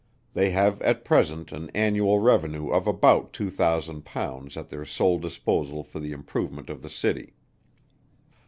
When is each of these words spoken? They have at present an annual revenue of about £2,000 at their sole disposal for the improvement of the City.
They 0.33 0.49
have 0.49 0.81
at 0.81 1.05
present 1.05 1.51
an 1.51 1.69
annual 1.75 2.17
revenue 2.17 2.71
of 2.71 2.87
about 2.87 3.33
£2,000 3.33 4.57
at 4.57 4.69
their 4.69 4.83
sole 4.83 5.19
disposal 5.19 5.83
for 5.83 5.99
the 5.99 6.11
improvement 6.11 6.71
of 6.71 6.81
the 6.81 6.89
City. 6.89 7.35